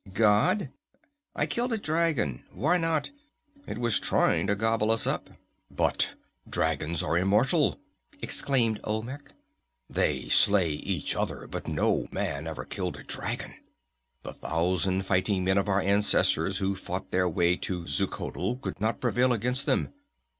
[0.13, 0.69] "God?
[1.35, 2.43] I killed a dragon.
[2.51, 3.11] Why not?
[3.67, 5.29] It was trying to gobble us up."
[5.69, 6.15] "But
[6.49, 7.79] dragons are immortal!"
[8.19, 9.33] exclaimed Olmec.
[9.87, 13.53] "They slay each other, but no man ever killed a dragon!
[14.23, 19.01] The thousand fighting men of our ancestors who fought their way to Xuchotl could not
[19.01, 19.93] prevail against them!